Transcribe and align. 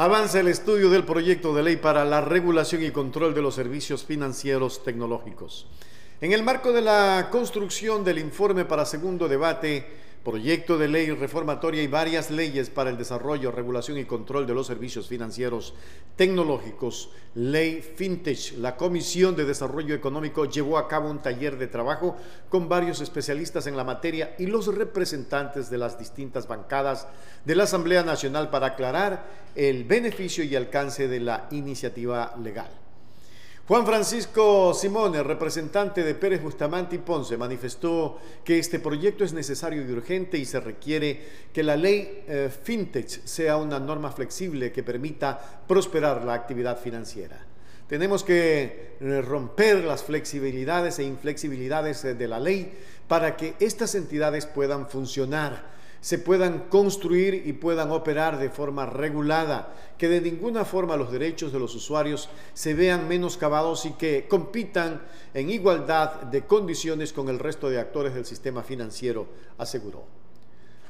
Avanza 0.00 0.40
el 0.40 0.48
estudio 0.48 0.88
del 0.88 1.04
proyecto 1.04 1.54
de 1.54 1.62
ley 1.62 1.76
para 1.76 2.06
la 2.06 2.22
regulación 2.22 2.82
y 2.82 2.90
control 2.90 3.34
de 3.34 3.42
los 3.42 3.54
servicios 3.54 4.02
financieros 4.02 4.82
tecnológicos. 4.82 5.66
En 6.22 6.32
el 6.32 6.42
marco 6.42 6.72
de 6.72 6.80
la 6.80 7.28
construcción 7.30 8.02
del 8.02 8.16
informe 8.16 8.64
para 8.64 8.86
segundo 8.86 9.28
debate, 9.28 9.86
proyecto 10.24 10.76
de 10.76 10.88
ley 10.88 11.10
reformatoria 11.10 11.82
y 11.82 11.86
varias 11.86 12.30
leyes 12.30 12.68
para 12.68 12.90
el 12.90 12.98
desarrollo, 12.98 13.50
regulación 13.50 13.96
y 13.98 14.04
control 14.04 14.46
de 14.46 14.54
los 14.54 14.66
servicios 14.66 15.08
financieros 15.08 15.74
tecnológicos, 16.16 17.10
ley 17.34 17.80
FinTech. 17.80 18.58
La 18.58 18.76
Comisión 18.76 19.34
de 19.34 19.46
Desarrollo 19.46 19.94
Económico 19.94 20.44
llevó 20.44 20.76
a 20.76 20.88
cabo 20.88 21.10
un 21.10 21.22
taller 21.22 21.56
de 21.56 21.68
trabajo 21.68 22.16
con 22.50 22.68
varios 22.68 23.00
especialistas 23.00 23.66
en 23.66 23.76
la 23.76 23.84
materia 23.84 24.34
y 24.38 24.46
los 24.46 24.66
representantes 24.66 25.70
de 25.70 25.78
las 25.78 25.98
distintas 25.98 26.46
bancadas 26.46 27.08
de 27.44 27.54
la 27.54 27.64
Asamblea 27.64 28.02
Nacional 28.02 28.50
para 28.50 28.68
aclarar 28.68 29.24
el 29.54 29.84
beneficio 29.84 30.44
y 30.44 30.54
alcance 30.54 31.08
de 31.08 31.20
la 31.20 31.48
iniciativa 31.50 32.34
legal. 32.42 32.70
Juan 33.70 33.86
Francisco 33.86 34.74
Simone, 34.74 35.22
representante 35.22 36.02
de 36.02 36.16
Pérez 36.16 36.42
Bustamante 36.42 36.96
y 36.96 36.98
Ponce, 36.98 37.36
manifestó 37.36 38.18
que 38.42 38.58
este 38.58 38.80
proyecto 38.80 39.22
es 39.22 39.32
necesario 39.32 39.86
y 39.86 39.92
urgente 39.92 40.38
y 40.38 40.44
se 40.44 40.58
requiere 40.58 41.22
que 41.52 41.62
la 41.62 41.76
ley 41.76 42.24
eh, 42.26 42.50
FinTech 42.50 43.06
sea 43.06 43.58
una 43.58 43.78
norma 43.78 44.10
flexible 44.10 44.72
que 44.72 44.82
permita 44.82 45.62
prosperar 45.68 46.24
la 46.24 46.34
actividad 46.34 46.80
financiera. 46.80 47.46
Tenemos 47.86 48.24
que 48.24 48.96
eh, 48.98 49.22
romper 49.22 49.84
las 49.84 50.02
flexibilidades 50.02 50.98
e 50.98 51.04
inflexibilidades 51.04 52.04
eh, 52.04 52.14
de 52.14 52.26
la 52.26 52.40
ley 52.40 52.72
para 53.06 53.36
que 53.36 53.54
estas 53.60 53.94
entidades 53.94 54.46
puedan 54.46 54.88
funcionar 54.88 55.62
se 56.00 56.18
puedan 56.18 56.68
construir 56.68 57.42
y 57.46 57.52
puedan 57.52 57.90
operar 57.90 58.38
de 58.38 58.50
forma 58.50 58.86
regulada, 58.86 59.74
que 59.98 60.08
de 60.08 60.20
ninguna 60.20 60.64
forma 60.64 60.96
los 60.96 61.12
derechos 61.12 61.52
de 61.52 61.58
los 61.58 61.74
usuarios 61.74 62.28
se 62.54 62.74
vean 62.74 63.08
menoscabados 63.08 63.84
y 63.86 63.92
que 63.92 64.26
compitan 64.28 65.02
en 65.34 65.50
igualdad 65.50 66.22
de 66.22 66.46
condiciones 66.46 67.12
con 67.12 67.28
el 67.28 67.38
resto 67.38 67.68
de 67.68 67.78
actores 67.78 68.14
del 68.14 68.24
sistema 68.24 68.62
financiero, 68.62 69.26
aseguró. 69.58 70.19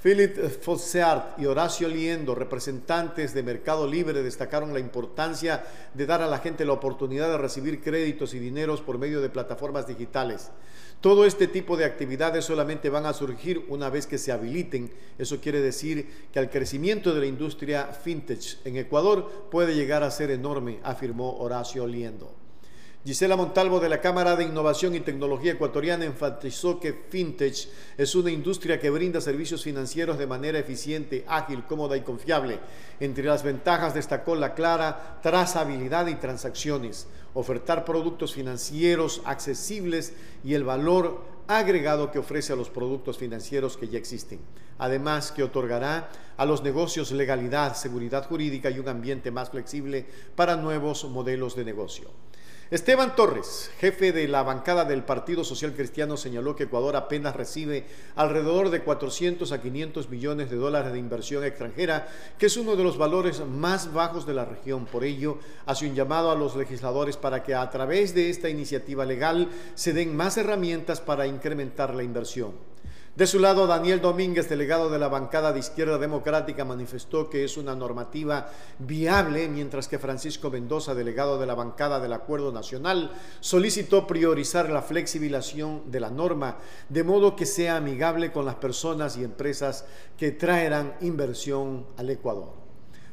Philip 0.00 0.38
Fosseart 0.62 1.40
y 1.40 1.46
Horacio 1.46 1.88
Liendo, 1.88 2.36
representantes 2.36 3.34
de 3.34 3.42
Mercado 3.42 3.84
Libre, 3.84 4.22
destacaron 4.22 4.72
la 4.72 4.78
importancia 4.78 5.64
de 5.92 6.06
dar 6.06 6.22
a 6.22 6.28
la 6.28 6.38
gente 6.38 6.64
la 6.64 6.74
oportunidad 6.74 7.28
de 7.28 7.38
recibir 7.38 7.82
créditos 7.82 8.32
y 8.32 8.38
dineros 8.38 8.80
por 8.80 8.96
medio 8.96 9.20
de 9.20 9.28
plataformas 9.28 9.88
digitales. 9.88 10.52
Todo 11.00 11.24
este 11.24 11.48
tipo 11.48 11.76
de 11.76 11.84
actividades 11.84 12.44
solamente 12.44 12.90
van 12.90 13.06
a 13.06 13.12
surgir 13.12 13.64
una 13.68 13.90
vez 13.90 14.06
que 14.06 14.18
se 14.18 14.30
habiliten. 14.30 14.92
Eso 15.18 15.40
quiere 15.40 15.60
decir 15.60 16.28
que 16.32 16.38
el 16.38 16.48
crecimiento 16.48 17.12
de 17.12 17.20
la 17.20 17.26
industria 17.26 17.86
fintech 17.86 18.64
en 18.64 18.76
Ecuador 18.76 19.48
puede 19.50 19.74
llegar 19.74 20.04
a 20.04 20.12
ser 20.12 20.30
enorme, 20.30 20.78
afirmó 20.84 21.38
Horacio 21.38 21.88
Liendo. 21.88 22.47
Gisela 23.04 23.36
Montalvo 23.36 23.78
de 23.78 23.88
la 23.88 24.00
Cámara 24.00 24.34
de 24.34 24.44
Innovación 24.44 24.94
y 24.96 25.00
Tecnología 25.00 25.52
Ecuatoriana 25.52 26.04
enfatizó 26.04 26.80
que 26.80 26.92
FinTech 26.92 27.68
es 27.96 28.14
una 28.16 28.30
industria 28.30 28.80
que 28.80 28.90
brinda 28.90 29.20
servicios 29.20 29.62
financieros 29.62 30.18
de 30.18 30.26
manera 30.26 30.58
eficiente, 30.58 31.24
ágil, 31.28 31.64
cómoda 31.64 31.96
y 31.96 32.00
confiable. 32.00 32.58
Entre 32.98 33.22
las 33.22 33.44
ventajas 33.44 33.94
destacó 33.94 34.34
la 34.34 34.54
clara 34.54 35.20
trazabilidad 35.22 36.08
y 36.08 36.16
transacciones, 36.16 37.06
ofertar 37.34 37.84
productos 37.84 38.34
financieros 38.34 39.22
accesibles 39.24 40.12
y 40.42 40.54
el 40.54 40.64
valor 40.64 41.22
agregado 41.46 42.10
que 42.10 42.18
ofrece 42.18 42.52
a 42.52 42.56
los 42.56 42.68
productos 42.68 43.16
financieros 43.16 43.76
que 43.76 43.88
ya 43.88 43.98
existen. 43.98 44.40
Además, 44.76 45.30
que 45.30 45.44
otorgará 45.44 46.10
a 46.36 46.44
los 46.44 46.62
negocios 46.62 47.12
legalidad, 47.12 47.74
seguridad 47.74 48.26
jurídica 48.26 48.70
y 48.70 48.80
un 48.80 48.88
ambiente 48.88 49.30
más 49.30 49.50
flexible 49.50 50.04
para 50.34 50.56
nuevos 50.56 51.04
modelos 51.04 51.54
de 51.54 51.64
negocio. 51.64 52.10
Esteban 52.70 53.16
Torres, 53.16 53.70
jefe 53.80 54.12
de 54.12 54.28
la 54.28 54.42
bancada 54.42 54.84
del 54.84 55.02
Partido 55.02 55.42
Social 55.42 55.72
Cristiano, 55.72 56.18
señaló 56.18 56.54
que 56.54 56.64
Ecuador 56.64 56.96
apenas 56.96 57.34
recibe 57.34 57.86
alrededor 58.14 58.68
de 58.68 58.82
400 58.82 59.52
a 59.52 59.62
500 59.62 60.10
millones 60.10 60.50
de 60.50 60.56
dólares 60.56 60.92
de 60.92 60.98
inversión 60.98 61.44
extranjera, 61.44 62.08
que 62.36 62.44
es 62.44 62.58
uno 62.58 62.76
de 62.76 62.84
los 62.84 62.98
valores 62.98 63.40
más 63.40 63.94
bajos 63.94 64.26
de 64.26 64.34
la 64.34 64.44
región. 64.44 64.84
Por 64.84 65.04
ello, 65.04 65.38
hace 65.64 65.88
un 65.88 65.94
llamado 65.94 66.30
a 66.30 66.34
los 66.34 66.56
legisladores 66.56 67.16
para 67.16 67.42
que 67.42 67.54
a 67.54 67.70
través 67.70 68.14
de 68.14 68.28
esta 68.28 68.50
iniciativa 68.50 69.06
legal 69.06 69.48
se 69.74 69.94
den 69.94 70.14
más 70.14 70.36
herramientas 70.36 71.00
para 71.00 71.26
incrementar 71.26 71.94
la 71.94 72.02
inversión. 72.02 72.52
De 73.18 73.26
su 73.26 73.40
lado, 73.40 73.66
Daniel 73.66 74.00
Domínguez, 74.00 74.48
delegado 74.48 74.90
de 74.90 74.98
la 75.00 75.08
bancada 75.08 75.52
de 75.52 75.58
Izquierda 75.58 75.98
Democrática, 75.98 76.64
manifestó 76.64 77.28
que 77.28 77.42
es 77.42 77.56
una 77.56 77.74
normativa 77.74 78.48
viable, 78.78 79.48
mientras 79.48 79.88
que 79.88 79.98
Francisco 79.98 80.52
Mendoza, 80.52 80.94
delegado 80.94 81.36
de 81.36 81.46
la 81.46 81.56
bancada 81.56 81.98
del 81.98 82.12
Acuerdo 82.12 82.52
Nacional, 82.52 83.10
solicitó 83.40 84.06
priorizar 84.06 84.70
la 84.70 84.82
flexibilización 84.82 85.90
de 85.90 85.98
la 85.98 86.10
norma, 86.10 86.58
de 86.88 87.02
modo 87.02 87.34
que 87.34 87.44
sea 87.44 87.78
amigable 87.78 88.30
con 88.30 88.46
las 88.46 88.54
personas 88.54 89.16
y 89.16 89.24
empresas 89.24 89.84
que 90.16 90.30
traerán 90.30 90.94
inversión 91.00 91.86
al 91.96 92.10
Ecuador. 92.10 92.57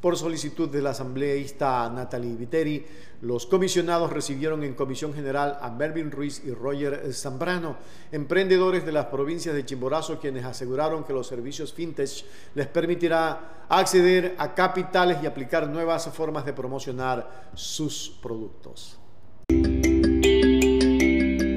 Por 0.00 0.16
solicitud 0.16 0.70
de 0.70 0.80
la 0.80 0.90
asambleísta 0.90 1.90
Natalie 1.90 2.34
Viteri, 2.34 2.86
los 3.20 3.44
comisionados 3.44 4.10
recibieron 4.10 4.64
en 4.64 4.72
comisión 4.72 5.12
general 5.12 5.58
a 5.60 5.70
Melvin 5.70 6.10
Ruiz 6.10 6.42
y 6.42 6.52
Roger 6.52 7.12
Zambrano, 7.12 7.76
emprendedores 8.10 8.86
de 8.86 8.92
las 8.92 9.06
provincias 9.06 9.54
de 9.54 9.66
Chimborazo, 9.66 10.18
quienes 10.18 10.46
aseguraron 10.46 11.04
que 11.04 11.12
los 11.12 11.26
servicios 11.26 11.74
fintech 11.74 12.24
les 12.54 12.66
permitirá 12.68 13.66
acceder 13.68 14.36
a 14.38 14.54
capitales 14.54 15.18
y 15.22 15.26
aplicar 15.26 15.68
nuevas 15.68 16.08
formas 16.08 16.46
de 16.46 16.54
promocionar 16.54 17.50
sus 17.54 18.18
productos. 18.22 18.98